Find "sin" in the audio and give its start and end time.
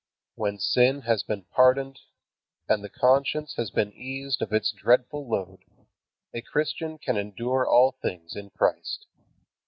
0.57-1.01